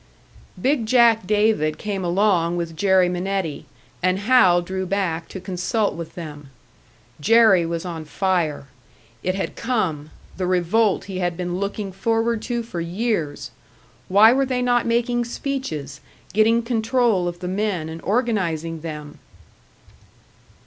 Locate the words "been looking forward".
11.37-12.41